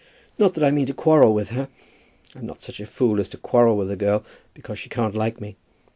[0.39, 1.69] Not that I mean to quarrel with her.
[2.35, 4.23] I'm not such a fool as to quarrel with a girl
[4.55, 5.57] because she can't like me.